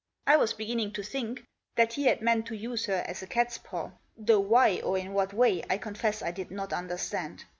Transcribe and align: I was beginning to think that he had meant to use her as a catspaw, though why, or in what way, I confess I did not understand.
I 0.25 0.35
was 0.35 0.53
beginning 0.55 0.93
to 0.93 1.03
think 1.03 1.45
that 1.75 1.93
he 1.93 2.05
had 2.05 2.23
meant 2.23 2.47
to 2.47 2.57
use 2.57 2.87
her 2.87 3.03
as 3.05 3.21
a 3.21 3.27
catspaw, 3.27 3.91
though 4.17 4.39
why, 4.39 4.81
or 4.83 4.97
in 4.97 5.13
what 5.13 5.31
way, 5.31 5.63
I 5.69 5.77
confess 5.77 6.23
I 6.23 6.31
did 6.31 6.49
not 6.49 6.73
understand. 6.73 7.45